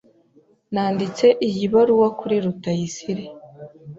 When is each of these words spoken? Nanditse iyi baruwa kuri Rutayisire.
Nanditse 0.73 1.25
iyi 1.47 1.65
baruwa 1.73 2.09
kuri 2.19 2.35
Rutayisire. 2.45 3.23